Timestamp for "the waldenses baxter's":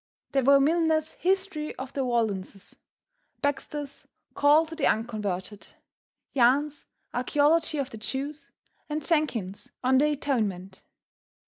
1.93-4.07